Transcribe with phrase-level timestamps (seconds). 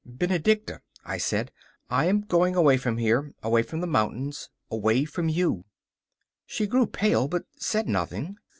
[0.03, 1.51] 'Benedicta,' I said,
[1.91, 5.65] 'I am going away from here away from the mountains away from you.'
[6.47, 8.37] She grew pale, but said nothing.